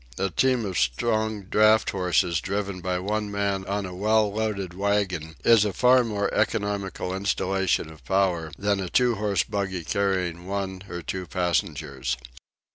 [0.17, 5.35] A team of strong draught horses driven by one man on a well loaded waggon
[5.43, 10.85] is a far more economical installation of power than a two horse buggy carrying one
[10.89, 12.17] or two passengers.